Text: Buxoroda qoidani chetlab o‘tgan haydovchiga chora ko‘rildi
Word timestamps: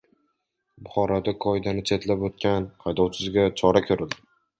Buxoroda 0.85 1.33
qoidani 1.45 1.83
chetlab 1.89 2.25
o‘tgan 2.29 2.65
haydovchiga 2.87 3.45
chora 3.61 3.83
ko‘rildi 3.91 4.19